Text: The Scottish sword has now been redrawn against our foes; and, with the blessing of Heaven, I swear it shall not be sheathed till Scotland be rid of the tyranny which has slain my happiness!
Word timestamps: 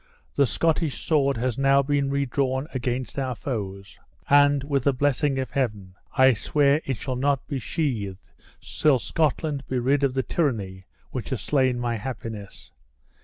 The 0.33 0.47
Scottish 0.47 1.05
sword 1.05 1.37
has 1.37 1.59
now 1.59 1.83
been 1.83 2.09
redrawn 2.09 2.67
against 2.73 3.19
our 3.19 3.35
foes; 3.35 3.99
and, 4.27 4.63
with 4.63 4.85
the 4.85 4.93
blessing 4.93 5.37
of 5.37 5.51
Heaven, 5.51 5.93
I 6.17 6.33
swear 6.33 6.81
it 6.85 6.97
shall 6.97 7.15
not 7.15 7.47
be 7.47 7.59
sheathed 7.59 8.17
till 8.59 8.97
Scotland 8.97 9.63
be 9.67 9.77
rid 9.77 10.03
of 10.03 10.15
the 10.15 10.23
tyranny 10.23 10.85
which 11.11 11.29
has 11.29 11.41
slain 11.41 11.79
my 11.79 11.97
happiness! 11.97 12.71